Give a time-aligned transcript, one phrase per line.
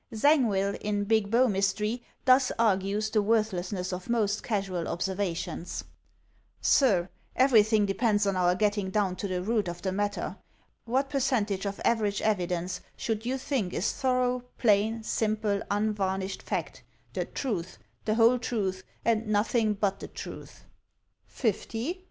[0.15, 5.63] Zangwill in "Big Bow Mystery" thus argues the worth lessness of most casual observation:
[6.59, 10.37] "Sir, everything depends on our getting down to the root of the matter.
[10.85, 16.81] What percentage of average evidence should you think is thorough, plain, simple, unvarnished fact,
[17.13, 20.65] 'the truth, the whole truth, and nothing but the truth?'"
[21.27, 21.99] "Fifty?"